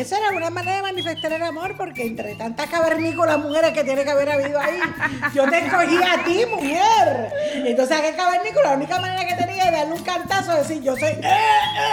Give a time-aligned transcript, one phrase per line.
[0.00, 4.04] eso era una manera de manifestar el amor, porque entre tantas cavernícolas mujeres que tiene
[4.04, 4.78] que haber habido ahí,
[5.34, 7.32] yo te escogí a ti, mujer.
[7.54, 11.10] Entonces, aquel cavernícola, la única manera que tenía era darle un cantazo, decir, yo soy.
[11.10, 11.22] ¡Eh,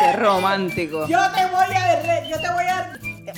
[0.01, 1.07] Qué romántico.
[1.07, 2.23] Yo te voy a.
[2.27, 2.93] Yo te voy a.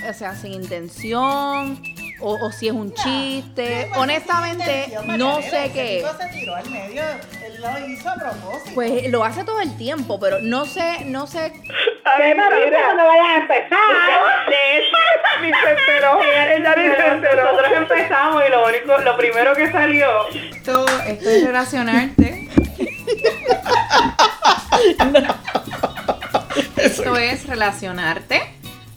[0.10, 1.82] O sea, sin intención,
[2.22, 3.88] o, o si es un chiste.
[3.90, 6.06] Pues, Honestamente, no sé qué.
[6.20, 7.02] se tiró al medio,
[7.60, 8.72] lo hizo a propósito.
[8.74, 11.52] Pues lo hace todo el tiempo, pero no sé, no sé.
[12.06, 13.80] Ay, mira, no vayas a empezar.
[15.42, 16.22] ni se enteró.
[16.22, 17.44] Ella ni se enteró.
[17.44, 20.28] Nosotros empezamos y lo único, lo primero que salió.
[20.30, 22.50] Esto, esto es relacionarte.
[26.78, 28.42] Esto es relacionarte.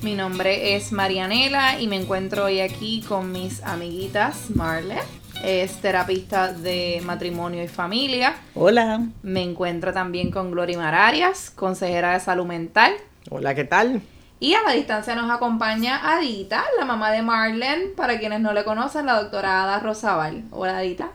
[0.03, 4.99] Mi nombre es Marianela y me encuentro hoy aquí con mis amiguitas Marle.
[5.43, 8.37] Es terapista de matrimonio y familia.
[8.55, 9.01] Hola.
[9.23, 12.93] Me encuentro también con Glorimar Arias, consejera de salud mental.
[13.29, 14.03] Hola, ¿qué tal?
[14.39, 17.93] Y a la distancia nos acompaña Adita, la mamá de Marlen.
[17.97, 20.45] Para quienes no le conocen, la doctora Ada Rosabal.
[20.53, 21.11] Hola, Adita.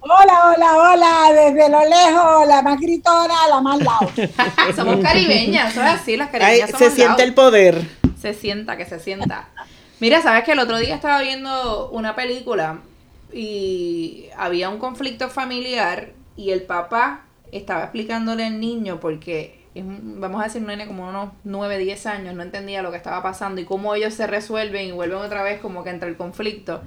[0.00, 4.30] Hola, hola, hola, desde lo lejos, la más gritona, la más loud.
[4.76, 7.28] somos caribeñas, eso es así, las Ay, caribeñas se somos siente loud.
[7.28, 7.88] el poder.
[8.20, 9.48] Se sienta, que se sienta.
[9.98, 12.78] Mira, sabes que el otro día estaba viendo una película
[13.32, 20.40] y había un conflicto familiar y el papá estaba explicándole al niño porque, es vamos
[20.40, 23.60] a decir, un nene como unos 9, 10 años, no entendía lo que estaba pasando
[23.60, 26.82] y cómo ellos se resuelven y vuelven otra vez como que entre el conflicto.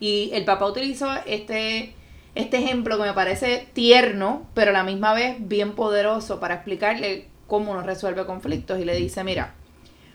[0.00, 1.94] Y el papá utilizó este,
[2.34, 7.28] este ejemplo que me parece tierno, pero a la misma vez bien poderoso para explicarle
[7.46, 9.54] cómo uno resuelve conflictos y le dice, mira,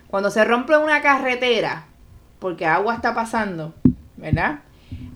[0.08, 1.86] cuando se rompe una carretera,
[2.38, 3.74] porque agua está pasando,
[4.16, 4.60] ¿verdad?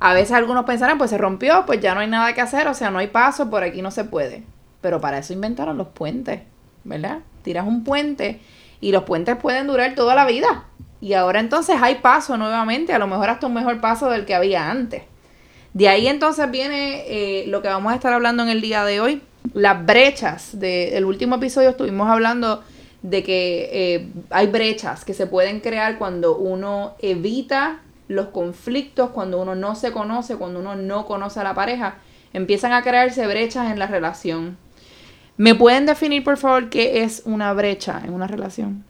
[0.01, 2.75] A veces algunos pensarán, pues se rompió, pues ya no hay nada que hacer, o
[2.75, 4.43] sea, no hay paso, por aquí no se puede.
[4.81, 6.41] Pero para eso inventaron los puentes,
[6.85, 7.21] ¿verdad?
[7.43, 8.41] Tiras un puente
[8.81, 10.65] y los puentes pueden durar toda la vida.
[11.01, 14.35] Y ahora entonces hay paso nuevamente, a lo mejor hasta un mejor paso del que
[14.35, 15.03] había antes.
[15.73, 19.01] De ahí entonces viene eh, lo que vamos a estar hablando en el día de
[19.01, 19.23] hoy,
[19.53, 20.59] las brechas.
[20.59, 22.63] Del último episodio estuvimos hablando
[23.03, 29.41] de que eh, hay brechas que se pueden crear cuando uno evita los conflictos, cuando
[29.41, 31.97] uno no se conoce, cuando uno no conoce a la pareja,
[32.33, 34.57] empiezan a crearse brechas en la relación.
[35.37, 38.85] ¿Me pueden definir, por favor, qué es una brecha en una relación?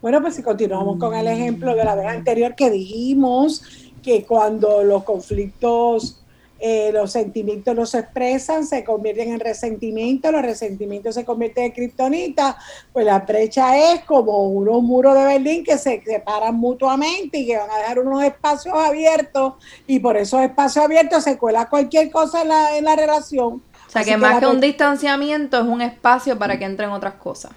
[0.00, 3.62] Bueno, pues si continuamos con el ejemplo de la vez anterior que dijimos
[4.02, 6.17] que cuando los conflictos,
[6.58, 11.72] eh, los sentimientos no se expresan, se convierten en resentimiento, los resentimientos se convierten en
[11.72, 12.58] kriptonita,
[12.92, 17.56] pues la brecha es como unos muros de Berlín que se separan mutuamente y que
[17.56, 19.54] van a dejar unos espacios abiertos
[19.86, 23.62] y por esos espacios abiertos se cuela cualquier cosa en la, en la relación.
[23.86, 27.52] O sea, que más que un distanciamiento es un espacio para que entren otras cosas.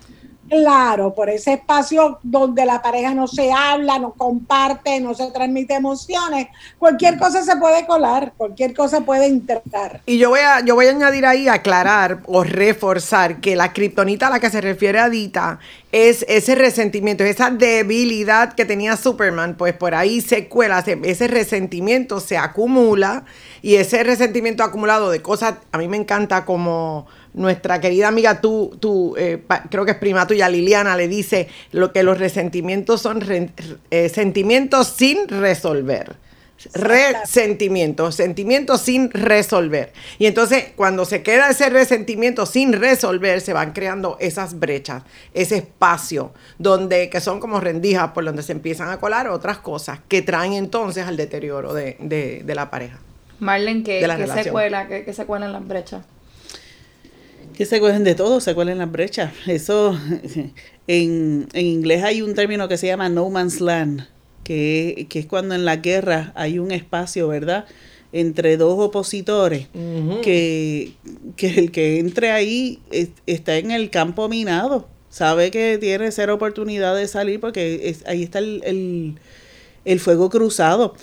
[0.51, 5.75] Claro, por ese espacio donde la pareja no se habla, no comparte, no se transmite
[5.75, 6.47] emociones,
[6.77, 10.01] cualquier cosa se puede colar, cualquier cosa puede entrar.
[10.05, 14.27] Y yo voy a, yo voy a añadir ahí, aclarar o reforzar que la kriptonita
[14.27, 15.59] a la que se refiere Adita
[15.93, 21.29] es ese resentimiento, esa debilidad que tenía Superman, pues por ahí se cuela, se- ese
[21.29, 23.23] resentimiento se acumula
[23.61, 28.75] y ese resentimiento acumulado de cosas, a mí me encanta como nuestra querida amiga, tú,
[28.79, 33.01] tú eh, pa- creo que es prima tuya, Liliana, le dice lo que los resentimientos
[33.01, 33.49] son re-
[33.89, 36.15] eh, sentimientos sin resolver.
[36.73, 39.91] Resentimiento, sentimiento sin resolver.
[40.19, 45.03] Y entonces cuando se queda ese resentimiento sin resolver, se van creando esas brechas,
[45.33, 49.99] ese espacio donde que son como rendijas por donde se empiezan a colar otras cosas
[50.07, 52.99] que traen entonces al deterioro de, de- de la pareja.
[53.39, 54.43] Marlen, ¿qué, De la qué relación.
[54.45, 56.05] secuela, qué, qué secuela en las brechas?
[57.61, 59.31] Que se cuelen de todo, se cuelen las brechas.
[59.45, 59.95] Eso,
[60.87, 64.07] en, en inglés hay un término que se llama no man's land,
[64.43, 67.65] que, que es cuando en la guerra hay un espacio, ¿verdad?
[68.13, 69.67] Entre dos opositores,
[70.23, 70.93] que,
[71.35, 76.33] que el que entre ahí es- está en el campo minado, sabe que tiene cero
[76.33, 79.15] oportunidad de salir porque es- ahí está el, el,
[79.85, 80.95] el fuego cruzado.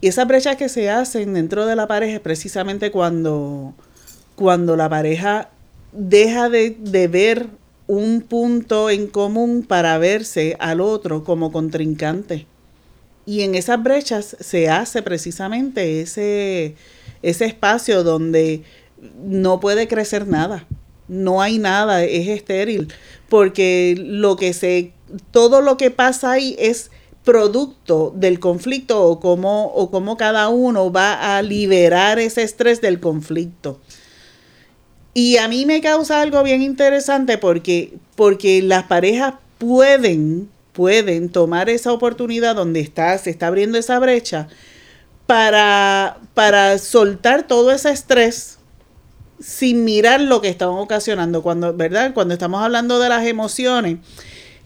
[0.00, 3.74] Y esas brechas que se hacen dentro de la pareja es precisamente cuando,
[4.36, 5.50] cuando la pareja
[5.92, 7.48] deja de, de ver
[7.86, 12.46] un punto en común para verse al otro como contrincante.
[13.26, 16.76] Y en esas brechas se hace precisamente ese,
[17.22, 18.62] ese espacio donde
[19.22, 20.66] no puede crecer nada.
[21.08, 22.92] No hay nada, es estéril.
[23.28, 24.92] Porque lo que se,
[25.30, 26.90] todo lo que pasa ahí es
[27.24, 33.00] producto del conflicto o cómo, o cómo cada uno va a liberar ese estrés del
[33.00, 33.80] conflicto.
[35.18, 41.68] Y a mí me causa algo bien interesante porque, porque las parejas pueden, pueden tomar
[41.68, 44.46] esa oportunidad donde está, se está abriendo esa brecha
[45.26, 48.60] para, para soltar todo ese estrés
[49.40, 51.42] sin mirar lo que están ocasionando.
[51.42, 52.14] Cuando, ¿verdad?
[52.14, 53.98] Cuando estamos hablando de las emociones,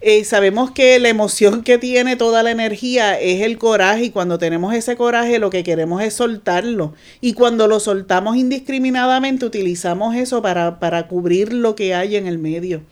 [0.03, 4.39] eh, sabemos que la emoción que tiene toda la energía es el coraje y cuando
[4.39, 6.95] tenemos ese coraje lo que queremos es soltarlo.
[7.21, 12.39] Y cuando lo soltamos indiscriminadamente utilizamos eso para, para cubrir lo que hay en el
[12.39, 12.83] medio.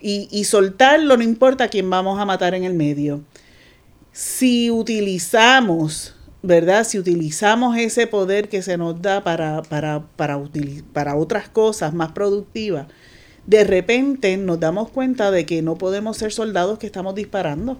[0.00, 3.22] Y, y soltarlo no importa quién vamos a matar en el medio.
[4.12, 6.14] Si utilizamos
[6.44, 6.84] ¿verdad?
[6.84, 10.38] Si utilizamos ese poder que se nos da para, para, para,
[10.92, 12.86] para otras cosas más productivas,
[13.46, 17.78] de repente nos damos cuenta de que no podemos ser soldados que estamos disparando.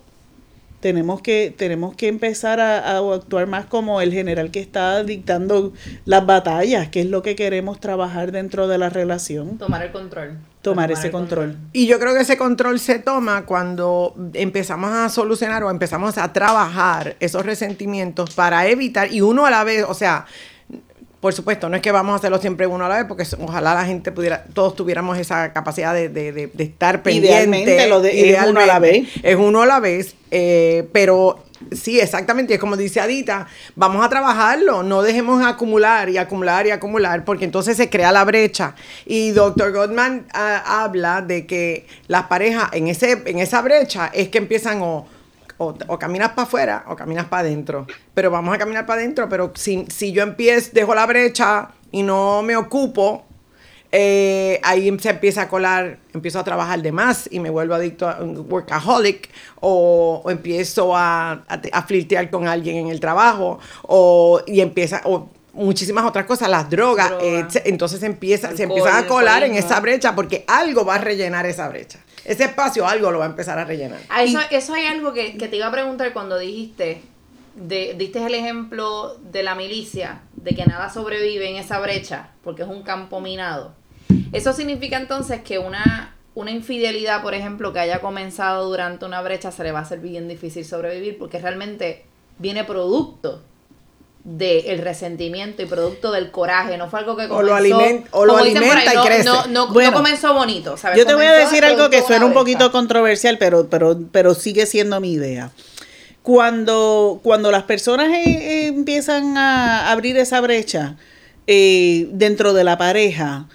[0.81, 5.73] Tenemos que, tenemos que empezar a, actuar más como el general que está dictando
[6.05, 9.57] las batallas, que es lo que queremos trabajar dentro de la relación.
[9.57, 10.37] Tomar el control.
[10.61, 11.57] Tomar, ese control.
[11.73, 16.35] Y yo creo que ese control se toma cuando empezamos a solucionar o empezamos a
[16.35, 20.27] trabajar esos resentimientos para evitar, y uno a la vez, o sea,
[21.25, 23.73] por supuesto, no es que vamos a hacerlo siempre uno a la vez, porque ojalá
[23.73, 27.29] la gente pudiera, todos tuviéramos esa capacidad de, de, de, estar pendiente.
[27.29, 29.09] Idealmente, lo de, es uno a la vez.
[29.23, 31.43] Es uno a la vez, eh, pero
[31.73, 36.73] sí, exactamente, es como dice Adita, vamos a trabajarlo, no dejemos acumular y acumular y
[36.73, 38.75] acumular, porque entonces se crea la brecha.
[39.07, 39.73] Y Dr.
[39.73, 44.83] Goldman ah, habla de que las parejas en, ese, en esa brecha es que empiezan
[44.83, 45.07] o
[45.59, 47.87] o, caminas para afuera o caminas para adentro.
[48.15, 52.03] Pero vamos a caminar para adentro, pero si, si yo empiezo, dejo la brecha y
[52.03, 53.25] no me ocupo,
[53.97, 58.09] eh, ahí se empieza a colar, empiezo a trabajar de más y me vuelvo adicto
[58.09, 59.31] a un workaholic
[59.61, 66.05] o, empiezo a, a, flirtear con alguien en el trabajo o, y empieza, o muchísimas
[66.05, 67.13] otras cosas, las drogas,
[67.65, 71.69] entonces empieza, se empiezan a colar en esa brecha porque algo va a rellenar esa
[71.69, 74.01] brecha ese espacio algo lo va a empezar a rellenar.
[74.09, 77.03] Ah, eso, eso hay algo que, te iba a preguntar cuando dijiste,
[77.55, 82.63] de, diste el ejemplo de la milicia, de que nada sobrevive en esa brecha, porque
[82.63, 83.75] es un campo minado.
[84.33, 89.53] Eso significa entonces que una, una infidelidad, por ejemplo, que haya comenzado durante una brecha,
[89.53, 92.05] se le va a hacer bien difícil sobrevivir, porque realmente
[92.39, 93.43] viene producto
[94.25, 97.43] del resentimiento y producto del coraje, no fue algo que comenzó,
[98.13, 99.25] o lo, alimenta y crece.
[99.25, 100.99] No, no, no, comenzó bonito, ¿sabes?
[100.99, 104.65] Yo te voy a decir algo que suena un poquito controversial, pero, pero, pero sigue
[104.65, 105.51] siendo mi idea.
[106.23, 110.97] Cuando, cuando las personas eh, eh, empiezan a abrir esa brecha
[111.47, 113.47] eh, dentro de la pareja,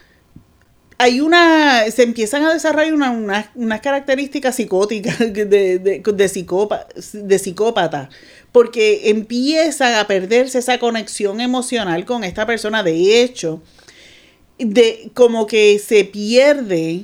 [1.00, 8.10] hay una, se empiezan a desarrollar unas una, características psicóticas de, de, de, de psicópata
[8.52, 12.84] porque empiezan a perderse esa conexión emocional con esta persona.
[12.84, 13.62] De hecho,
[14.58, 17.04] de como que se pierde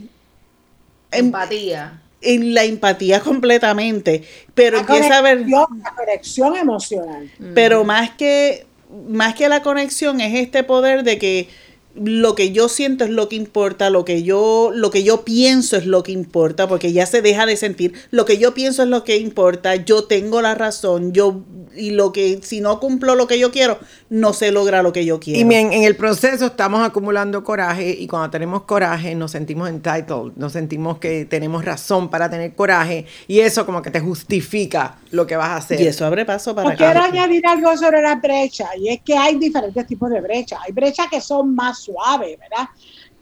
[1.12, 2.02] empatía.
[2.22, 4.24] En, la empatía completamente,
[4.56, 7.30] pero empieza a haber la conexión emocional.
[7.54, 8.66] Pero más que
[9.08, 11.50] más que la conexión es este poder de que
[11.96, 15.78] lo que yo siento es lo que importa, lo que yo lo que yo pienso
[15.78, 18.90] es lo que importa, porque ya se deja de sentir, lo que yo pienso es
[18.90, 21.42] lo que importa, yo tengo la razón, yo
[21.76, 25.06] y lo que si no cumplo lo que yo quiero, no se logra lo que
[25.06, 25.40] yo quiero.
[25.40, 30.34] Y en, en el proceso estamos acumulando coraje y cuando tenemos coraje nos sentimos entitled,
[30.36, 35.26] nos sentimos que tenemos razón para tener coraje y eso como que te justifica lo
[35.26, 35.82] que vas a hacer.
[35.82, 39.36] Y eso abre paso para Quiero añadir algo sobre la brecha y es que hay
[39.36, 40.60] diferentes tipos de brechas.
[40.66, 42.70] Hay brechas que son más suaves, ¿verdad?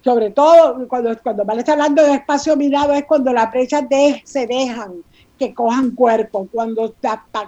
[0.04, 3.86] Sobre todo cuando, cuando Vale está hablando de espacio mirado es cuando las brechas
[4.26, 5.04] se dejan
[5.40, 6.94] que cojan cuerpo, cuando,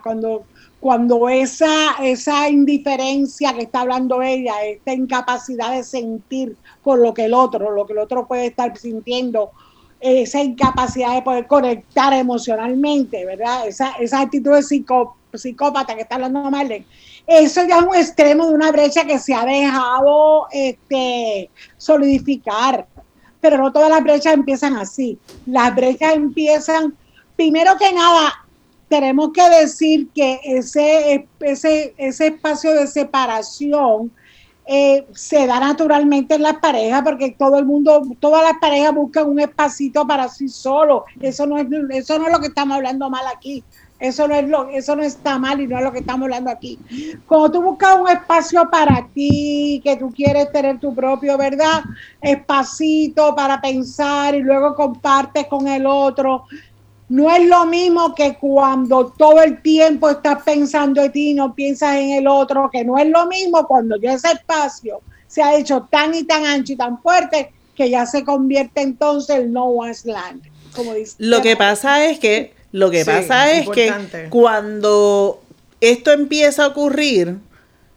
[0.01, 0.45] cuando
[0.85, 7.25] cuando esa, esa indiferencia que está hablando ella, esta incapacidad de sentir por lo que
[7.25, 9.49] el otro, lo que el otro puede estar sintiendo,
[9.99, 13.67] esa incapacidad de poder conectar emocionalmente, ¿verdad?
[13.67, 14.61] Esa, esa actitud de
[15.33, 16.85] psicópata que está hablando Marlene,
[17.27, 22.87] eso ya es un extremo de una brecha que se ha dejado este, solidificar.
[23.41, 25.19] Pero no todas las brechas empiezan así.
[25.45, 26.95] Las brechas empiezan,
[27.35, 28.33] primero que nada,
[28.87, 34.11] tenemos que decir que ese, ese, ese espacio de separación
[34.67, 39.29] eh, se da naturalmente en las parejas porque todo el mundo, todas las parejas buscan
[39.29, 41.05] un espacito para sí solo.
[41.19, 43.63] Eso no es, eso no es lo que estamos hablando mal aquí.
[43.99, 46.51] Eso no es lo, eso no está mal y no es lo que estamos hablando
[46.51, 46.77] aquí.
[47.25, 51.83] Cuando tú buscas un espacio para ti, que tú quieres tener tu propio, ¿verdad?
[52.21, 56.45] Espacito para pensar y luego compartes con el otro
[57.07, 61.53] no es lo mismo que cuando todo el tiempo estás pensando en ti y no
[61.53, 65.55] piensas en el otro, que no es lo mismo cuando ya ese espacio se ha
[65.55, 69.65] hecho tan y tan ancho y tan fuerte que ya se convierte entonces en no
[69.65, 70.41] one's land.
[70.75, 71.15] Como dice.
[71.19, 74.23] Lo que pasa es que Lo que Sí, pasa es importante.
[74.23, 75.41] que cuando
[75.79, 77.37] esto empieza a ocurrir,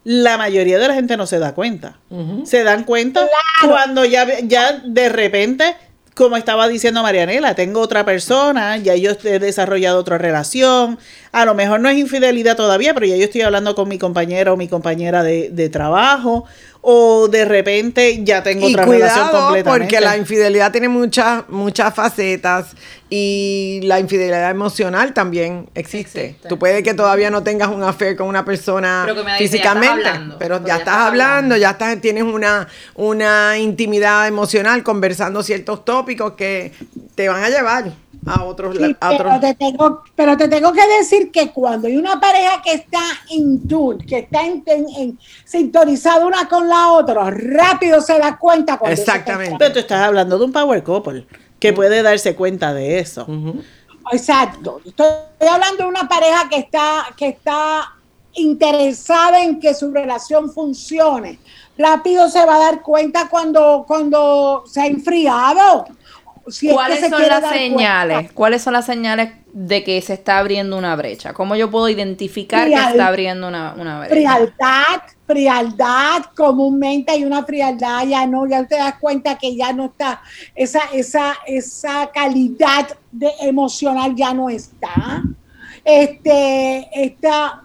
[0.04, 1.99] la mayoría de la gente no se da cuenta.
[2.44, 3.26] Se dan cuenta
[3.66, 5.75] cuando ya, ya de repente,
[6.14, 10.99] como estaba diciendo Marianela, tengo otra persona, ya yo he desarrollado otra relación,
[11.32, 14.54] a lo mejor no es infidelidad todavía, pero ya yo estoy hablando con mi compañero
[14.54, 16.44] o mi compañera de, de trabajo,
[16.80, 19.85] o de repente ya tengo y otra relación cuidado completamente.
[19.87, 22.75] porque la infidelidad tiene muchas muchas facetas
[23.11, 26.26] y la infidelidad emocional también existe.
[26.26, 26.49] Existe.
[26.49, 29.58] Tú puedes que todavía no tengas un affair con una persona Pero que me dice,
[29.58, 31.56] ya estás físicamente, hablando, pero pero ya ya estás estás hablando, hablando.
[31.56, 36.73] ya estás tienes una una intimidad emocional conversando ciertos tópicos que
[37.14, 37.92] te van a llevar
[38.26, 41.96] a otros Sí, a pero, te tengo, pero te tengo que decir que cuando hay
[41.96, 46.92] una pareja que está in tune, que está en, en- en- sintonizada una con la
[46.92, 49.56] otra, rápido se da cuenta cuando Exactamente.
[49.58, 51.26] Pero tú estás hablando de un power couple
[51.58, 53.26] que puede darse cuenta de eso.
[54.12, 54.80] Exacto.
[54.84, 55.06] Estoy
[55.50, 57.94] hablando de una pareja que está, que está
[58.34, 61.38] interesada en que su relación funcione.
[61.76, 65.87] Rápido se va a dar cuenta cuando, cuando se ha enfriado.
[66.50, 68.16] Si es que ¿Cuáles son las señales?
[68.16, 68.34] cuenta.
[68.34, 71.32] ¿Cuáles son las señales de que se está abriendo una brecha?
[71.32, 74.14] ¿Cómo yo puedo identificar que Frial- está abriendo una, una brecha?
[74.14, 79.86] Frialdad, frialdad, comúnmente hay una frialdad, ya no, ya te das cuenta que ya no
[79.86, 80.20] está,
[80.54, 85.22] esa, esa, esa calidad de emocional ya no está.
[85.84, 87.62] Este, esta,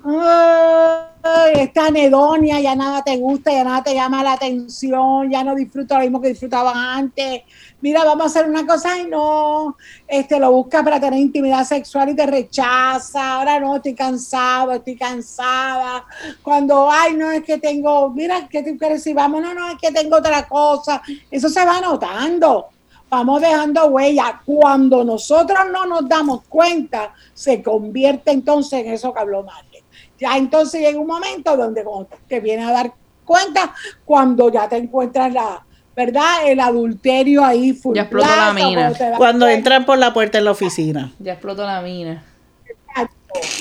[1.56, 5.96] esta anedonia, ya nada te gusta, ya nada te llama la atención, ya no disfruto
[5.96, 7.42] lo mismo que disfrutaban antes.
[7.84, 9.76] Mira, vamos a hacer una cosa y no,
[10.08, 13.34] este, lo busca para tener intimidad sexual y te rechaza.
[13.34, 16.06] Ahora no, estoy cansado, estoy cansada.
[16.42, 19.14] Cuando, ay, no, es que tengo, mira, ¿qué tú quieres decir?
[19.14, 21.02] Vamos, no, no, es que tengo otra cosa.
[21.30, 22.68] Eso se va notando.
[23.10, 24.42] Vamos dejando huella.
[24.46, 29.84] Cuando nosotros no nos damos cuenta, se convierte entonces en eso que habló Marlene.
[30.18, 31.86] Ya entonces llega un momento donde
[32.30, 32.94] te viene a dar
[33.26, 33.76] cuenta
[34.06, 36.48] cuando ya te encuentras la, ¿verdad?
[36.48, 38.94] El adulterio ahí full Ya explotó la mina.
[39.18, 41.12] Cuando entran por la puerta en la oficina.
[41.20, 42.24] Ya explotó la mina.
[42.68, 43.16] exacto,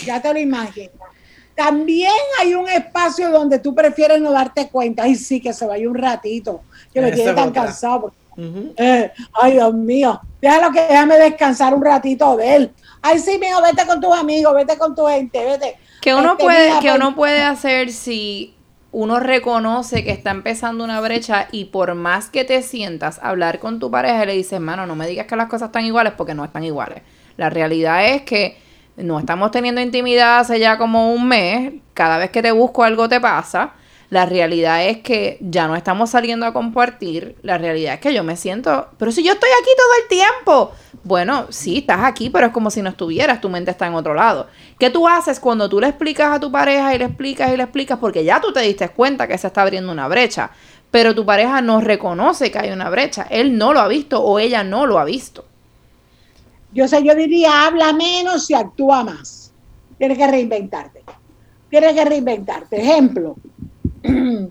[0.05, 0.91] Ya te lo imaginas.
[1.55, 5.03] También hay un espacio donde tú prefieres no darte cuenta.
[5.03, 6.63] Ay, sí, que se vaya un ratito.
[6.93, 7.65] Que me es tan otra.
[7.65, 8.01] cansado.
[8.01, 8.17] porque-
[8.79, 10.19] Eh, ay, Dios mío.
[10.41, 12.71] Déjalo que déjame descansar un ratito de él.
[13.03, 15.77] Ay, sí, mijo, vete con tus amigos, vete con tu gente, vete.
[16.01, 18.55] ¿Qué uno, Este, puede, mira, que uno puede hacer si
[18.93, 23.79] uno reconoce que está empezando una brecha y por más que te sientas hablar con
[23.79, 26.45] tu pareja le dices, mano, no me digas que las cosas están iguales porque no
[26.45, 27.03] están iguales.
[27.39, 28.59] La realidad es que
[28.97, 33.09] no estamos teniendo intimidad hace ya como un mes, cada vez que te busco algo
[33.09, 33.73] te pasa.
[34.13, 37.35] La realidad es que ya no estamos saliendo a compartir.
[37.41, 40.73] La realidad es que yo me siento, pero si yo estoy aquí todo el tiempo.
[41.03, 44.13] Bueno, sí, estás aquí, pero es como si no estuvieras, tu mente está en otro
[44.13, 44.49] lado.
[44.79, 47.63] ¿Qué tú haces cuando tú le explicas a tu pareja y le explicas y le
[47.63, 47.99] explicas?
[47.99, 50.51] Porque ya tú te diste cuenta que se está abriendo una brecha,
[50.91, 53.27] pero tu pareja no reconoce que hay una brecha.
[53.31, 55.47] Él no lo ha visto o ella no lo ha visto.
[56.75, 59.55] Yo sé, yo diría, habla menos y actúa más.
[59.97, 61.03] Tienes que reinventarte.
[61.71, 62.79] Tienes que reinventarte.
[62.79, 63.37] Ejemplo,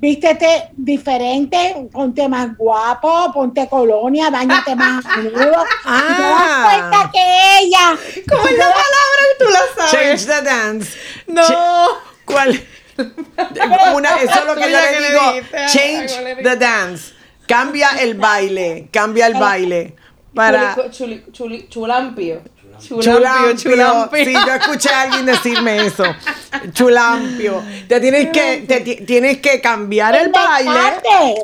[0.00, 5.64] vístete diferente, ponte más guapo, ponte colonia, bañate más a menudo.
[5.84, 6.02] Ah.
[6.08, 7.96] Y te das cuenta que ella...
[8.28, 10.98] ¿Cómo es la palabra que tú la change the dance.
[11.26, 11.42] No.
[11.42, 12.62] Ch- ¿Cuál?
[13.94, 15.48] Una- eso es lo que yo le digo.
[15.68, 17.12] Change le the dance.
[17.46, 18.88] Cambia el baile.
[18.92, 19.94] Cambia el baile.
[20.34, 22.42] Para Chuli- chuli- chulampio.
[22.88, 23.56] Chulampio.
[23.56, 24.24] chulampio.
[24.24, 26.04] Sí, yo escuché a alguien decirme eso.
[26.72, 27.62] Chulampio.
[27.88, 30.70] Te tienes que, te ti- tienes que cambiar el baile.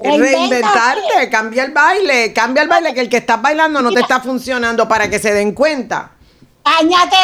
[0.04, 1.30] Reinventarte.
[1.30, 2.32] Cambia el baile.
[2.32, 5.32] Cambia el baile que el que estás bailando no te está funcionando para que se
[5.32, 6.10] den cuenta.
[6.78, 7.16] Báñate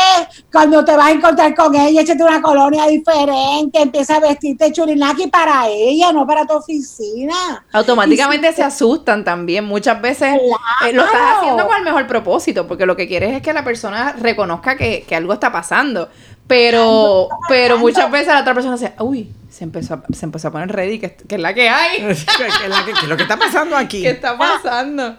[0.51, 5.27] cuando te vas a encontrar con ella, échate una colonia diferente, empieza a vestirte churinaki
[5.27, 7.35] para ella, no para tu oficina.
[7.73, 9.65] Automáticamente se asustan también.
[9.65, 10.35] Muchas veces
[10.87, 13.65] eh, lo estás haciendo con el mejor propósito, porque lo que quieres es que la
[13.65, 16.09] persona reconozca que, que algo está pasando.
[16.47, 20.53] Pero, pero muchas veces la otra persona dice, uy, se empezó a, se empezó a
[20.53, 21.99] poner ready, que, que es la que hay.
[22.05, 24.03] ¿Qué es la que- qué es lo que está pasando aquí?
[24.03, 25.17] ¿Qué está pasando?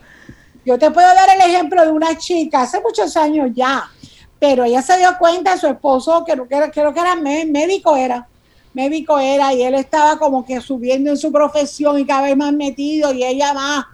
[0.67, 3.87] Yo te puedo dar el ejemplo de una chica hace muchos años ya,
[4.39, 7.95] pero ella se dio cuenta, su esposo, creo que era, creo que era mé- médico,
[7.95, 8.27] era
[8.73, 12.51] médico era, y él estaba como que subiendo en su profesión y cada vez más
[12.51, 13.85] metido, y ella más,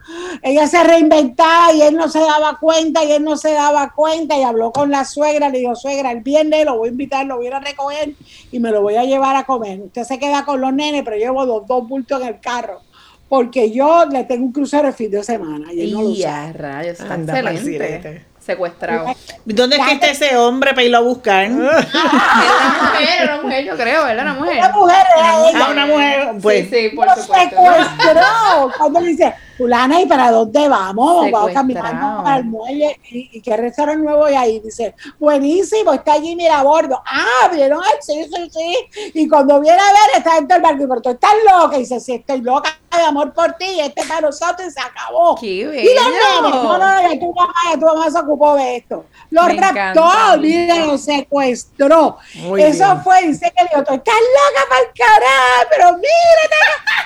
[0.42, 4.36] ella se reinventaba y él no se daba cuenta, y él no se daba cuenta,
[4.40, 7.36] y habló con la suegra, le dijo, suegra, el viernes lo voy a invitar, lo
[7.38, 8.16] voy a ir a recoger
[8.52, 9.80] y me lo voy a llevar a comer.
[9.82, 12.82] Usted se queda con los nenes, pero llevo los dos bultos en el carro.
[13.30, 16.24] Porque yo le tengo un crucero el fin de semana y él no lo Y
[16.24, 16.50] sabe.
[16.50, 17.16] a rayos, está
[17.94, 18.26] excelente.
[18.42, 19.16] Secuestrado.
[19.46, 21.44] ¿Dónde es que está ese hombre para irlo a buscar?
[21.46, 21.72] Era una
[22.92, 24.58] mujer, era una mujer, yo creo, era una mujer.
[24.58, 25.66] Una mujer era ella.
[25.66, 26.28] Ah, una mujer.
[26.42, 27.50] Pues, sí, sí, por Lo supuesto.
[27.50, 28.72] secuestró.
[28.78, 31.30] Cuando le dice, fulana, ¿y para dónde vamos?
[31.32, 32.26] Vamos caminando Secuestrado.
[32.28, 33.00] al muelle.
[33.12, 34.60] ¿Y, y qué restaurante nuevo hay ahí?
[34.60, 37.02] Dice, buenísimo, está allí Mirabordo.
[37.06, 37.80] Ah, ¿vieron?
[37.84, 39.12] Ay, sí, sí, sí.
[39.14, 40.84] Y cuando viene a ver, está dentro del barco.
[40.84, 41.76] Y pero tú estás loca.
[41.78, 43.80] Y dice, sí, estoy loca de amor por ti.
[43.80, 45.36] Este es para nosotros y se acabó.
[45.40, 48.78] ¡Qué Y los nenes, no, no, ya tu mamá, ya tu mamá se ocupó de
[48.78, 49.06] esto.
[49.30, 52.18] Lo Me raptó, mira, lo secuestró.
[52.36, 53.02] Muy Eso bien.
[53.04, 56.56] fue, dice que le dijo, tú estás loca para el carajo, pero mírate.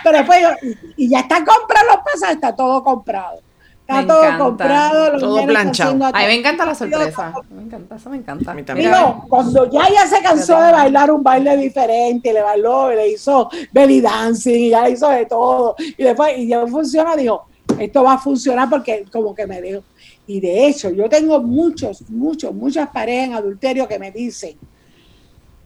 [0.04, 3.40] Pero después, yo- y, y ya está comprado los pasajes, está todo comprado.
[3.82, 4.44] Está Me todo encanta.
[4.44, 5.20] comprado.
[5.20, 6.06] Todo planchado.
[6.06, 7.34] A mí me encanta la sorpresa.
[7.52, 8.52] Me encanta, eso me encanta.
[8.52, 8.92] A mí también.
[8.92, 13.50] Digo, cuando ya ella se cansó de bailar un baile diferente, le bailó, le hizo
[13.72, 17.46] belly dancing, y ya hizo de todo, y después, y ya funciona, dijo,
[17.80, 19.84] esto va a funcionar porque como que me dijo.
[20.28, 24.58] Y de hecho, yo tengo muchos, muchos, muchas parejas en adulterio que me dicen,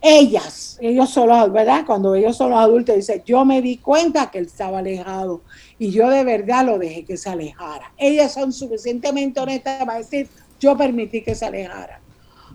[0.02, 1.84] ellas, ellos son los, ¿verdad?
[1.86, 5.44] Cuando ellos son los adultos, dicen, yo me di cuenta que él estaba alejado
[5.78, 7.94] y yo de verdad lo dejé que se alejara.
[7.98, 12.02] Ellas son suficientemente honestas para decir, yo permití que se alejara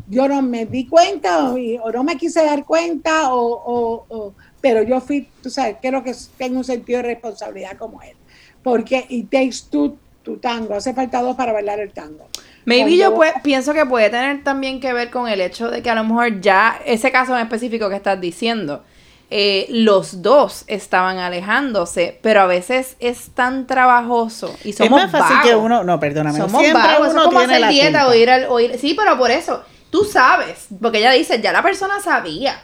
[0.06, 1.56] yo no me di cuenta o,
[1.92, 6.58] no me quise dar cuenta, o- o- pero yo fui, tú sabes, creo que tengo
[6.58, 8.16] un sentido de responsabilidad como él.
[8.62, 12.30] Porque it takes two tu tango, hace falta dos para bailar el tango.
[12.66, 15.90] Maybe yo pue- pienso que puede tener también que ver con el hecho de que
[15.90, 18.82] a lo mejor ya, ese caso en específico que estás diciendo,
[19.30, 25.10] eh, los dos estaban alejándose, pero a veces es tan trabajoso y es somos más
[25.10, 25.48] fácil vagos.
[25.50, 25.84] que uno.
[25.84, 26.38] No, perdóname.
[26.38, 28.08] Somos siempre vagos, uno es como tiene hacer la dieta culpa.
[28.08, 28.44] o ir al...
[28.48, 32.60] o ir- sí, pero por eso, tú sabes, porque ella dice, ya la persona sabía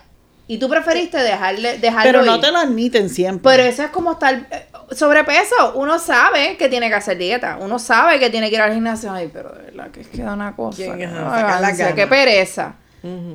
[0.51, 2.41] y tú preferiste dejarle, dejarlo Pero no ir.
[2.41, 3.53] te lo admiten siempre.
[3.53, 5.75] Pero eso es como estar eh, sobrepeso.
[5.77, 7.57] Uno sabe que tiene que hacer dieta.
[7.61, 9.13] Uno sabe que tiene que ir al gimnasio.
[9.13, 10.83] Ay, pero de verdad que es que da una cosa.
[10.83, 11.11] ¿Quién es?
[11.13, 11.95] no, Sacar las avance, ganas.
[11.95, 12.75] Qué pereza.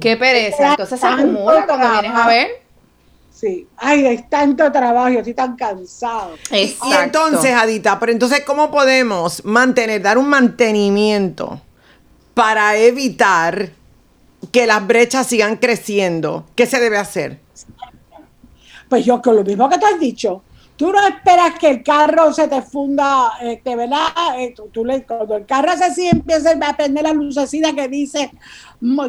[0.02, 0.72] Qué pereza.
[0.72, 2.48] Entonces se acumula cuando vienes a ver.
[3.32, 6.34] Sí, ay, es tanto trabajo, yo estoy tan cansado.
[6.52, 7.02] Y Exacto.
[7.02, 11.62] entonces, Adita, pero entonces, ¿cómo podemos mantener, dar un mantenimiento
[12.34, 13.70] para evitar
[14.52, 16.46] que las brechas sigan creciendo?
[16.56, 17.40] ¿Qué se debe hacer?
[18.90, 20.44] Pues yo con lo mismo que tú has dicho,
[20.76, 24.08] tú no esperas que el carro se te funda, este, ¿verdad?
[24.38, 27.88] Eh, tú- tú le- cuando el carro hace así, empieza a prender la lucecita que
[27.88, 28.32] dice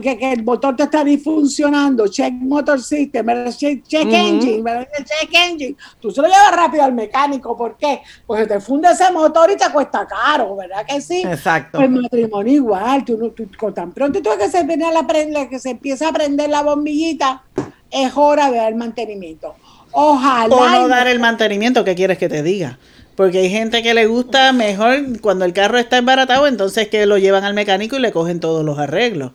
[0.02, 4.87] que, que el motor te está disfuncionando, check motor system, check, check engine, ¿verdad?
[5.05, 5.76] check engine.
[6.00, 8.00] Tú se lo llevas rápido al mecánico, ¿por qué?
[8.26, 11.22] Pues se te funde ese motor y te cuesta caro, ¿verdad que sí?
[11.22, 11.81] Exacto.
[11.81, 15.70] El matrimonio igual, tú, no- tú- con tan pronto tú que se, la que se
[15.70, 17.42] empieza a prender la bombillita,
[17.90, 19.55] es hora de dar mantenimiento.
[19.98, 20.54] Ojalá.
[20.54, 22.78] O no dar el mantenimiento que quieres que te diga.
[23.14, 27.16] Porque hay gente que le gusta mejor cuando el carro está embaratado, entonces que lo
[27.16, 29.32] llevan al mecánico y le cogen todos los arreglos.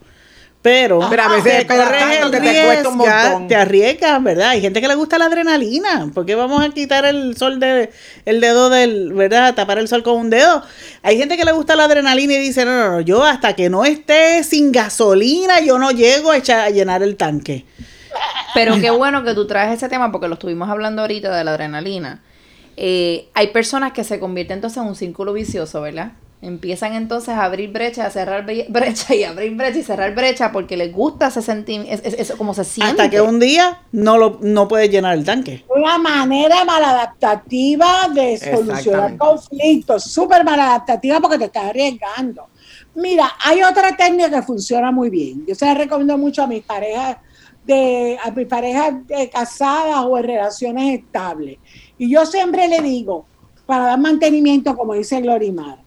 [0.62, 3.48] Pero, Pero a veces te corres tanto el que te cuesta un riesga, montón.
[3.48, 4.50] te arriesgas, ¿verdad?
[4.50, 6.08] Hay gente que le gusta la adrenalina.
[6.14, 7.90] ¿Por qué vamos a quitar el sol de
[8.24, 9.56] el dedo del, ¿verdad?
[9.56, 10.62] Tapar el sol con un dedo.
[11.02, 13.68] Hay gente que le gusta la adrenalina y dice, no, no, no, yo hasta que
[13.68, 17.64] no esté sin gasolina, yo no llego a, echar, a llenar el tanque.
[18.54, 21.52] Pero qué bueno que tú traes ese tema porque lo estuvimos hablando ahorita de la
[21.52, 22.22] adrenalina.
[22.76, 26.12] Eh, hay personas que se convierten entonces en un círculo vicioso, ¿verdad?
[26.40, 30.50] Empiezan entonces a abrir brecha, a cerrar bre- brecha y abrir brecha y cerrar brecha
[30.50, 33.02] porque les gusta ese sentimiento, eso como se siente.
[33.02, 35.64] Hasta que un día no lo no puedes llenar el tanque.
[35.68, 42.46] Una manera maladaptativa de solucionar conflictos, súper maladaptativa porque te estás arriesgando.
[42.94, 45.44] Mira, hay otra técnica que funciona muy bien.
[45.46, 47.18] Yo se la recomiendo mucho a mis parejas
[47.64, 51.58] de a mis parejas de casadas o en relaciones estables.
[51.98, 53.26] Y yo siempre le digo,
[53.66, 55.78] para dar mantenimiento, como dice Glorimar,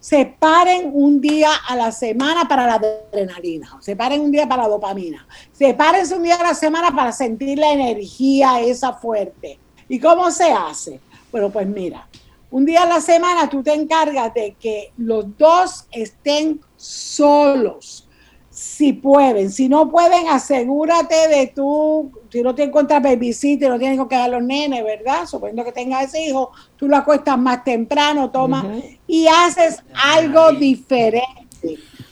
[0.00, 5.26] separen un día a la semana para la adrenalina, separen un día para la dopamina,
[5.52, 9.58] sepárense un día a la semana para sentir la energía esa fuerte.
[9.88, 11.00] ¿Y cómo se hace?
[11.30, 12.08] Bueno, pues mira,
[12.50, 18.08] un día a la semana tú te encargas de que los dos estén solos,
[18.50, 19.50] si pueden.
[19.50, 24.28] Si no pueden, asegúrate de tú, si no te encuentras babysitter, no tienes que quedar
[24.30, 25.26] los nenes, ¿verdad?
[25.26, 28.64] Suponiendo que tengas ese hijo, tú lo acuestas más temprano, tomas
[29.06, 31.24] y haces algo diferente.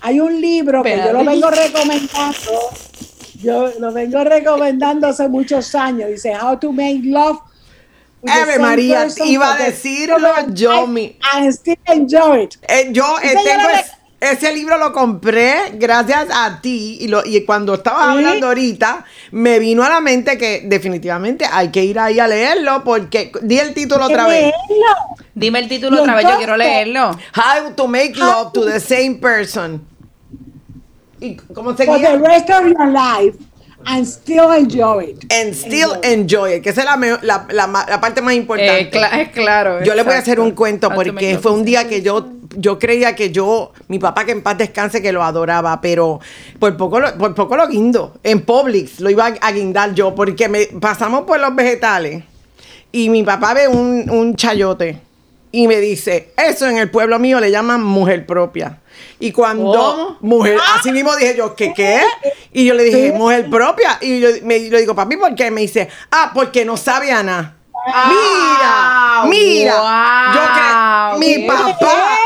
[0.00, 2.52] Hay un libro que yo lo vengo recomendando,
[3.40, 7.38] yo lo vengo recomendando hace muchos años, dice How to Make Love.
[8.26, 10.18] Ave María, iba a decirlo
[10.52, 12.56] yo, mi- And still enjoy it.
[12.68, 17.24] Eh, yo eh, ya tengo es- ese libro lo compré gracias a ti y, lo,
[17.24, 18.10] y cuando estabas ¿Sí?
[18.24, 22.82] hablando ahorita me vino a la mente que definitivamente hay que ir ahí a leerlo
[22.82, 24.40] porque di el título otra vez.
[24.42, 24.96] Leerlo.
[25.34, 27.10] Dime el título otra vez, yo quiero leerlo.
[27.36, 29.86] How to make love to the same person.
[31.20, 33.36] ¿Y cómo For the rest of your life
[33.86, 35.32] and still enjoy it.
[35.32, 38.34] And still enjoy it, que esa es la, meo- la, la ma- la parte más
[38.34, 38.80] importante.
[38.80, 39.82] Eh, cla- es claro.
[39.84, 43.14] Yo le voy a hacer un cuento porque fue un día que yo yo creía
[43.14, 46.20] que yo mi papá que en paz descanse que lo adoraba, pero
[46.58, 50.48] por poco lo, por poco lo guindo en Publix, lo iba a, guindar yo porque
[50.48, 52.24] me pasamos por los vegetales
[52.92, 55.00] y mi papá ve un, un chayote
[55.50, 58.80] y me dice, "Eso en el pueblo mío le llaman mujer propia."
[59.20, 62.00] Y cuando mujer, así mismo dije yo, ¿qué qué?
[62.52, 63.98] Y yo le dije, mujer propia.
[64.00, 65.50] Y yo me, le digo, papi, ¿por qué?
[65.50, 67.56] Me dice, ah, porque no sabe a nada.
[67.92, 69.74] Ah, mira, mira.
[70.34, 72.17] yo wow, que mi papá.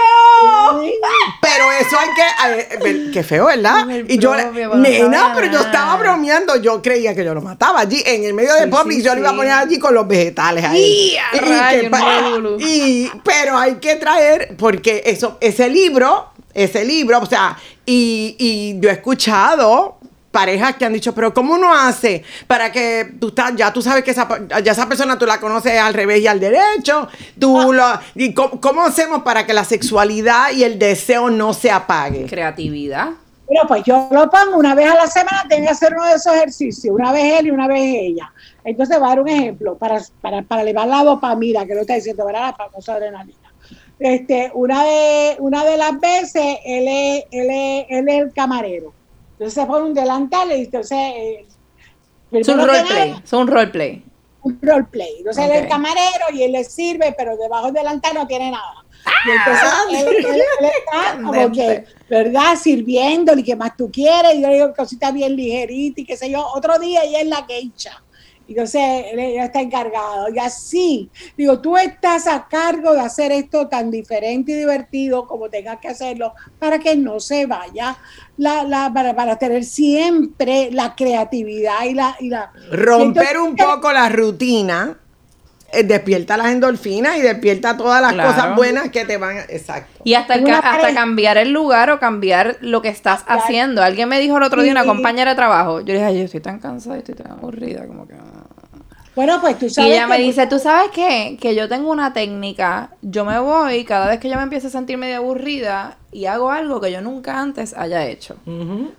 [1.41, 3.11] Pero eso hay que.
[3.13, 3.87] Qué feo, ¿verdad?
[4.09, 6.57] Y yo, no nena, pero yo estaba bromeando.
[6.57, 9.21] Yo creía que yo lo mataba allí, en el medio de Sí, sí, yo lo
[9.21, 11.15] iba a poner allí con los vegetales ahí.
[11.33, 11.39] ¡Y
[11.87, 11.91] un
[12.25, 12.57] revolú!
[12.61, 18.81] y- pero hay que traer, porque eso, ese libro, ese libro, o sea, y, y
[18.81, 19.99] yo he escuchado
[20.33, 24.03] parejas que han dicho, pero ¿cómo uno hace para que tú estás, ya tú sabes
[24.03, 24.27] que esa,
[24.65, 27.07] ya esa persona tú la conoces al revés y al derecho?
[27.39, 27.85] Tú lo,
[28.17, 32.27] y cómo, cómo hacemos para que la sexualidad y el deseo no se apague?
[32.27, 33.11] Creatividad.
[33.47, 36.15] Bueno, pues yo lo pongo una vez a la semana, tengo que hacer uno de
[36.15, 38.33] esos ejercicios, una vez él y una vez ella.
[38.65, 41.95] Entonces, va a dar un ejemplo para, para, para elevar la dopamina, que no está
[41.95, 42.55] diciendo, ¿verdad?
[42.59, 43.53] La famosa adrenalina.
[43.99, 48.95] Este, una, de, una de las veces, él es, él, es, él es el camarero.
[49.33, 50.99] Entonces se pone un delantal y entonces...
[50.99, 51.47] eh,
[52.33, 53.15] Es un roleplay.
[53.25, 54.05] Es un roleplay.
[54.43, 55.15] un roleplay.
[55.19, 58.75] Entonces él es camarero y él le sirve, pero debajo del delantal no tiene nada.
[59.27, 59.83] Y entonces Ah.
[59.91, 60.43] él, él- él
[60.79, 62.57] está como que, ¿verdad?
[62.61, 64.35] Sirviendo y que más tú quieres.
[64.35, 66.47] Y yo le digo cositas bien ligeritas y qué sé yo.
[66.55, 68.03] Otro día ella es la quecha.
[68.53, 70.29] Y Entonces él ella está encargado.
[70.35, 75.49] Y así, digo, tú estás a cargo de hacer esto tan diferente y divertido como
[75.49, 77.97] tengas que hacerlo para que no se vaya,
[78.37, 82.17] la, la, para, para tener siempre la creatividad y la...
[82.21, 84.99] Y la Romper y entonces- un poco la rutina
[85.75, 88.29] eh, despierta las endorfinas y despierta todas las Claro.
[88.35, 89.41] cosas buenas que te van a...
[89.45, 90.03] Exacto.
[90.05, 93.41] Y hasta, el Una ca- hasta cambiar el lugar o cambiar lo que estás Claro.
[93.41, 93.83] haciendo.
[93.83, 95.81] Alguien me dijo el otro día, una compañera de trabajo.
[95.81, 98.15] Yo le dije, "Ay, yo estoy tan cansada, estoy tan aburrida, como que...
[99.13, 99.17] ah".
[99.17, 99.93] Bueno, pues tú Y sabes.
[99.93, 101.39] ella me dice, ¿tú sabes qué?
[101.41, 104.71] Que yo tengo una técnica, yo me voy cada vez que yo me empiezo a
[104.71, 108.37] sentir medio aburrida y hago algo que yo nunca antes haya hecho.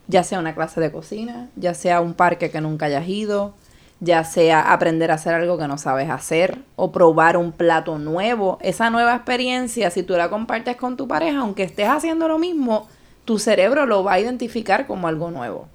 [0.07, 3.55] Ya sea una clase de cocina, ya sea un parque que nunca hayas ido,
[3.99, 8.57] ya sea aprender a hacer algo que no sabes hacer o probar un plato nuevo.
[8.61, 12.87] Esa nueva experiencia, si tú la compartes con tu pareja, aunque estés haciendo lo mismo,
[13.25, 15.72] tu cerebro lo va a identificar como algo nuevo.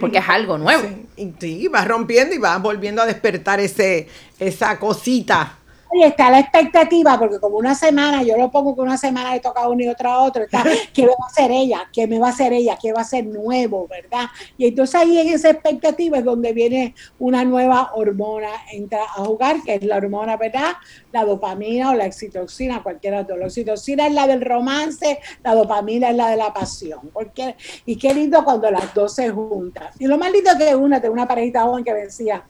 [0.00, 0.82] Porque es algo nuevo.
[0.82, 5.58] Sí, y sí, vas rompiendo y vas volviendo a despertar ese, esa cosita.
[5.92, 9.40] Y está la expectativa, porque como una semana, yo lo pongo que una semana le
[9.40, 11.88] toca a uno y otra a otro, está, ¿qué va a hacer ella?
[11.92, 12.76] ¿Qué me va a hacer ella?
[12.80, 13.86] ¿Qué va a ser nuevo?
[13.88, 14.26] ¿Verdad?
[14.58, 19.62] Y entonces ahí en esa expectativa es donde viene una nueva hormona, entra a jugar,
[19.64, 20.72] que es la hormona, ¿verdad?
[21.12, 23.36] La dopamina o la oxitocina, cualquiera de.
[23.36, 27.10] La oxitocina es la del romance, la dopamina es la de la pasión.
[27.12, 29.88] Porque, y qué lindo cuando las dos se juntan.
[29.98, 32.44] Y lo más lindo que una, tengo una parejita joven que decía,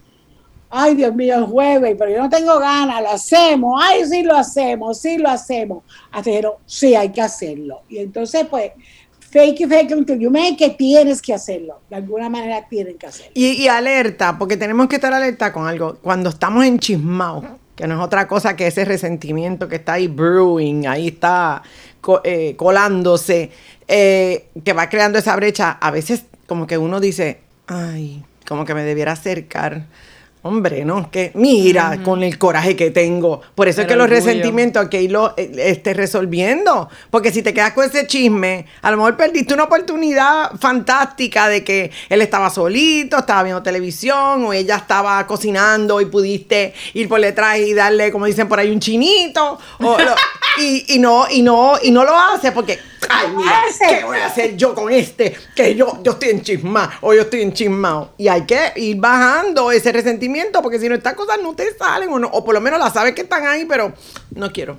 [0.70, 3.81] Ay, Dios mío, el jueves, pero yo no tengo ganas, lo hacemos.
[3.83, 5.85] Ay, sí lo hacemos, sí lo hacemos.
[6.11, 7.83] Hasta dijeron, sí, hay que hacerlo.
[7.88, 8.72] Y entonces, pues,
[9.31, 11.81] fake it, fake until you make it, tienes que hacerlo.
[11.88, 13.33] De alguna manera tienen que hacerlo.
[13.35, 15.98] Y, y alerta, porque tenemos que estar alerta con algo.
[16.02, 17.44] Cuando estamos enchismados,
[17.76, 21.62] que no es otra cosa que ese resentimiento que está ahí brewing, ahí está
[22.00, 23.50] co- eh, colándose,
[23.87, 28.74] eh, que va creando esa brecha, a veces como que uno dice, ay, como que
[28.74, 29.85] me debiera acercar.
[30.47, 33.41] Hombre, no, que mira con el coraje que tengo.
[33.55, 36.89] Por eso es que los resentimientos hay que irlo eh, este, resolviendo.
[37.11, 41.65] Porque si te quedas con ese chisme, a lo mejor perdiste una oportunidad fantástica de
[41.65, 47.21] que él estaba solito, estaba viendo televisión, o ella estaba cocinando y pudiste ir por
[47.21, 49.59] detrás y darle, como dicen por ahí, un chinito.
[49.81, 50.15] o lo-
[50.63, 53.62] y, y no, y no, y no lo hace porque, ay, mira,
[53.99, 55.35] ¿qué voy a hacer yo con este?
[55.55, 58.12] Que yo, yo estoy enchismado o yo estoy enchismado.
[58.19, 62.09] Y hay que ir bajando ese resentimiento porque si no, estas cosas no te salen
[62.11, 63.92] o, no, o por lo menos las sabes que están ahí, pero
[64.35, 64.79] no quiero.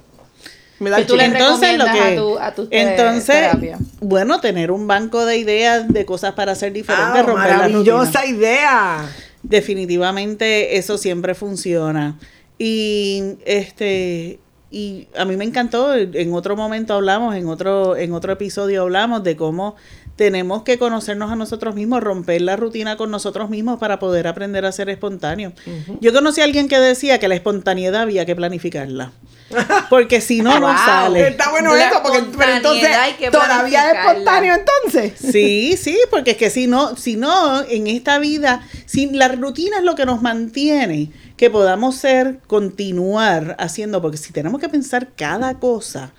[0.79, 1.39] Me da ¿Qué el tú le chisme.
[1.39, 3.79] entonces lo que a tu- a entonces terapia?
[3.99, 9.09] bueno tener un banco de ideas de cosas para hacer diferentes Ah, romper maravillosa idea.
[9.41, 12.19] definitivamente eso siempre funciona
[12.59, 18.33] y este y a mí me encantó en otro momento hablamos en otro en otro
[18.33, 19.75] episodio hablamos de cómo
[20.17, 24.65] tenemos que conocernos a nosotros mismos, romper la rutina con nosotros mismos para poder aprender
[24.65, 25.53] a ser espontáneo.
[26.01, 29.11] Yo conocí a alguien que decía que la espontaneidad había que planificarla.
[29.89, 30.75] Porque si no, no Wow.
[30.75, 31.27] sale.
[31.29, 32.89] Está bueno La eso, porque pero entonces
[33.31, 35.13] todavía es espontáneo entonces.
[35.31, 39.77] Sí, sí, porque es que si no, si no, en esta vida, si la rutina
[39.77, 45.09] es lo que nos mantiene, que podamos ser, continuar haciendo, porque si tenemos que pensar
[45.15, 46.11] cada cosa,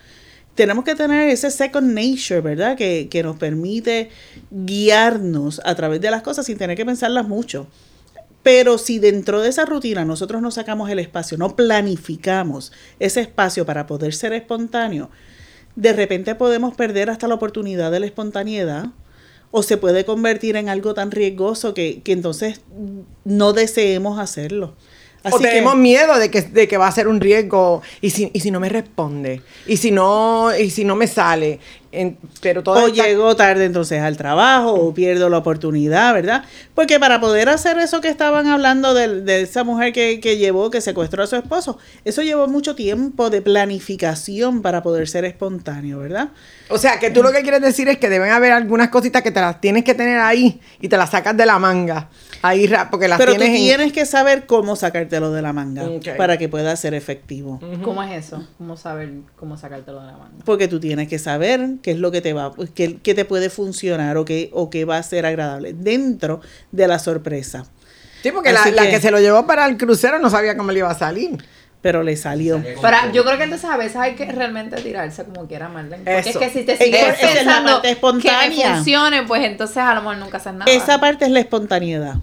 [0.59, 2.77] tenemos que tener ese second nature, ¿verdad?
[2.77, 4.11] Que, que nos permite
[4.51, 7.69] guiarnos a través de las cosas sin tener que pensarlas mucho.
[8.43, 13.67] Pero si dentro de esa rutina nosotros no sacamos el espacio, no planificamos ese espacio
[13.67, 15.11] para poder ser espontáneo,
[15.77, 18.87] de repente podemos perder hasta la oportunidad de la espontaneidad
[19.53, 22.63] o se puede convertir en algo tan riesgoso que, que entonces
[23.25, 24.75] no deseemos hacerlo.
[25.31, 28.11] O Así que- tenemos miedo de que, de que va a ser un riesgo y
[28.11, 31.59] si, y si no me responde y si no y si no me sale
[31.91, 36.45] En- pero todo o llego tarde entonces al trabajo o pierdo la oportunidad, ¿verdad?
[36.75, 40.71] Porque para poder hacer eso que estaban hablando de, de esa mujer que, que llevó,
[40.71, 45.99] que secuestró a su esposo, eso llevó mucho tiempo de planificación para poder ser espontáneo,
[46.01, 46.29] ¿verdad?
[46.69, 49.31] o sea que tú lo que quieres decir es que deben haber algunas cositas que
[49.31, 52.11] te las tienes que tener ahí y te las sacas de la manga
[52.43, 55.53] ahí ra- porque las Pero tú tienes en- tienes que saber cómo sacártelo de la
[55.53, 55.85] manga
[56.17, 57.61] para que pueda ser efectivo.
[57.83, 58.47] ¿Cómo es eso?
[58.59, 60.35] ¿Cómo saber cómo sacártelo de la mano?
[60.45, 63.51] Porque tú tienes que saber qué es lo que te va, qué, qué te puede
[63.51, 66.41] funcionar o qué, o qué va a ser agradable dentro
[66.73, 67.65] de la sorpresa.
[68.23, 70.81] sí porque la, la que se lo llevó para el crucero no sabía cómo le
[70.81, 71.39] iba a salir
[71.81, 72.61] Pero le salió.
[72.63, 75.99] Pero yo creo que entonces a veces hay que realmente tirarse como quiera, Marlene.
[76.05, 76.31] Porque Eso.
[76.31, 79.95] es que si te Es sigues es pensando parte que me funcione, pues entonces a
[79.95, 80.71] lo mejor nunca haces nada.
[80.71, 82.21] Esa parte es la espontaneidad, Tú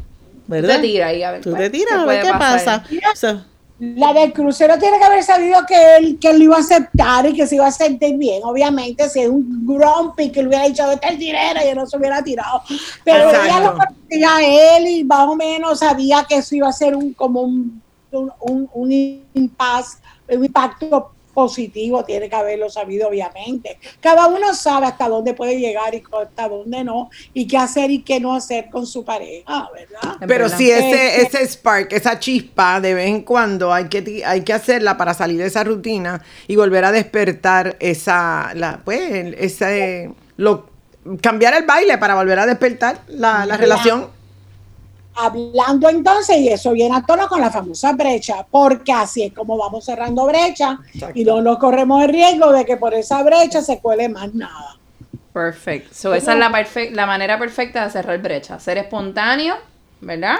[0.47, 0.75] ¿verdad?
[0.75, 1.41] te tiras ahí a ver.
[1.41, 2.83] Tú pues, te tiras qué a ver qué pasar.
[2.83, 2.83] pasa.
[3.13, 3.45] O sea,
[3.79, 7.25] La del crucero tiene que haber sabido que él, que él lo iba a aceptar
[7.25, 8.41] y que se iba a sentir bien.
[8.43, 11.85] Obviamente, si es un grumpy que le hubiera dicho, vete el dinero, y él no
[11.87, 12.61] se hubiera tirado.
[13.05, 13.63] Pero ella Exacto.
[13.63, 17.13] lo conocía a él y más o menos sabía que eso iba a ser un,
[17.13, 17.81] como un,
[18.19, 18.91] un, un, un
[19.33, 19.97] impasse,
[20.27, 23.77] un impacto positivo, tiene que haberlo sabido, obviamente.
[23.99, 28.01] Cada uno sabe hasta dónde puede llegar y hasta dónde no, y qué hacer y
[28.01, 30.15] qué no hacer con su pareja, ¿verdad?
[30.25, 34.53] Pero si ese, ese spark, esa chispa, de vez en cuando hay que, hay que
[34.53, 40.69] hacerla para salir de esa rutina y volver a despertar esa, la, pues, ese, lo,
[41.21, 44.14] cambiar el baile para volver a despertar la, la relación.
[45.15, 49.57] Hablando entonces, y eso viene a tono con la famosa brecha, porque así es como
[49.57, 51.19] vamos cerrando brecha Exacto.
[51.19, 54.77] y no nos corremos el riesgo de que por esa brecha se cuele más nada.
[55.33, 55.93] Perfecto.
[55.93, 58.59] So, esa es la, la manera perfecta de cerrar brecha.
[58.59, 59.55] Ser espontáneo,
[60.01, 60.37] ¿verdad?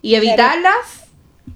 [0.00, 1.09] Y evitarlas.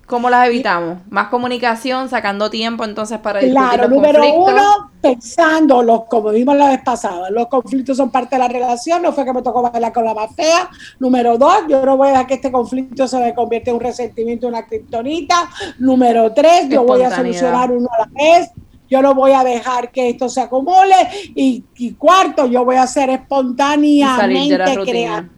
[0.07, 0.99] ¿Cómo las evitamos?
[1.09, 4.53] Más comunicación, sacando tiempo entonces para discutir Claro, los número conflictos.
[4.53, 9.01] uno, pensando, los, como vimos la vez pasada, los conflictos son parte de la relación,
[9.03, 10.69] no fue que me tocó bailar con la más fea.
[10.99, 13.83] Número dos, yo no voy a dejar que este conflicto se me convierta en un
[13.83, 15.49] resentimiento, una kriptonita.
[15.79, 18.51] Número tres, yo voy a solucionar uno a la vez.
[18.91, 20.95] Yo no voy a dejar que esto se acumule.
[21.35, 25.31] Y, y cuarto, yo voy a ser espontáneamente salir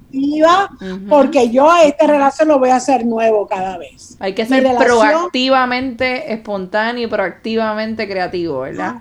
[1.09, 4.17] porque yo a esta relación lo voy a hacer nuevo cada vez.
[4.21, 8.97] Hay que ser relación- proactivamente espontáneo y proactivamente creativo, ¿verdad?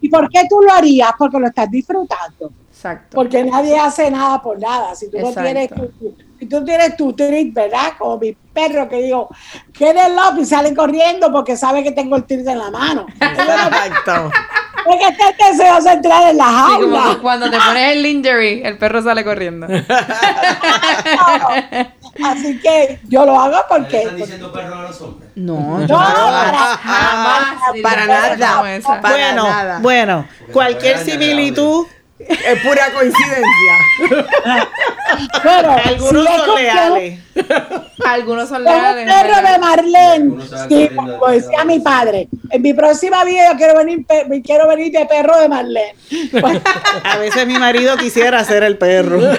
[0.00, 1.10] ¿Y por qué tú lo harías?
[1.18, 2.52] Porque lo estás disfrutando.
[2.70, 3.14] Exacto.
[3.16, 4.94] Porque nadie hace nada por nada.
[4.94, 7.92] Si tú no tienes tu, si tú tienes tu treat, ¿verdad?
[7.98, 9.30] Como mi perro que digo,
[9.78, 9.96] it
[10.30, 13.06] up y sale corriendo porque sabe que tengo el treat en la mano.
[13.20, 14.30] Exacto.
[14.86, 16.50] Porque este deseoso entrar en la Sí,
[16.82, 17.14] como jaula.
[17.14, 19.66] que cuando te pones el lingerie, el perro sale corriendo.
[22.24, 25.30] Así que yo lo hago ¿Le porque están diciendo perro a los hombres?
[25.34, 27.56] No, No, para- jamás.
[27.82, 28.70] Para una nada.
[28.82, 29.78] Para bueno, nada.
[29.80, 31.86] bueno, cualquier similitud,
[32.18, 33.46] Es pura coincidencia.
[35.42, 37.20] pero algunos si son leales.
[38.06, 39.12] Algunos son leales.
[39.12, 39.58] perro de.
[39.58, 40.36] Marlene,
[40.68, 42.28] sí, como de decía mi padre.
[42.50, 45.94] En mi próxima vida yo quiero venir, pe- quiero venir de perro de Marlene.
[46.40, 46.60] Pues,
[47.04, 49.20] A veces mi marido quisiera ser el perro.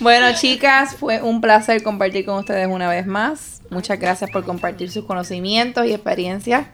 [0.00, 3.60] Bueno, chicas, fue un placer compartir con ustedes una vez más.
[3.70, 6.66] Muchas gracias por compartir sus conocimientos y experiencias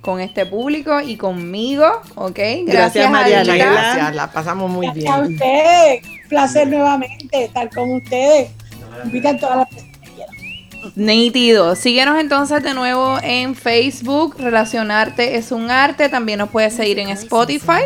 [0.00, 2.38] con este público y conmigo, ¿ok?
[2.66, 3.40] Gracias, Mariana.
[3.42, 3.72] Muchas Adita.
[3.72, 4.14] gracias.
[4.14, 5.32] La pasamos muy Gracias a bien.
[5.34, 6.02] ustedes.
[6.28, 8.50] Placer nuevamente estar con ustedes.
[9.04, 10.92] Invitan todas las personas que quieran.
[10.96, 11.76] Nítido.
[11.76, 14.36] Síguenos entonces de nuevo en Facebook.
[14.38, 16.08] Relacionarte es un arte.
[16.08, 17.82] También nos puedes seguir en Spotify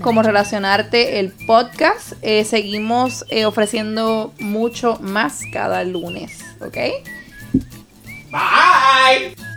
[0.00, 2.12] como Relacionarte el podcast.
[2.22, 6.38] Eh, seguimos eh, ofreciendo mucho más cada lunes.
[6.60, 6.76] ¿Ok?
[8.30, 9.47] Bye.